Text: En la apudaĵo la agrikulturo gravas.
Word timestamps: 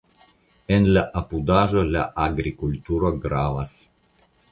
En 0.77 0.85
la 0.93 1.01
apudaĵo 1.19 1.83
la 1.97 2.05
agrikulturo 2.23 3.13
gravas. 3.27 3.77